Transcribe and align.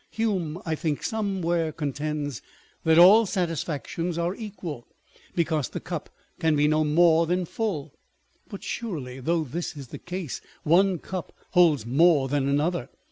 Hume, 0.09 0.59
I 0.65 0.73
think, 0.73 1.03
somewhere 1.03 1.71
contends 1.71 2.41
that 2.85 2.97
all 2.97 3.27
satisfactions 3.27 4.17
are 4.17 4.33
equal,1 4.33 4.83
because 5.35 5.69
the 5.69 5.79
cup 5.79 6.09
can 6.39 6.55
be 6.55 6.67
no 6.67 6.83
more 6.83 7.27
than 7.27 7.45
full. 7.45 7.93
But 8.49 8.63
surely, 8.63 9.19
though 9.19 9.43
this 9.43 9.77
is 9.77 9.89
the 9.89 9.99
case, 9.99 10.41
one 10.63 10.97
cup 10.97 11.33
holds 11.51 11.85
more 11.85 12.27
than 12.27 12.49
another. 12.49 12.89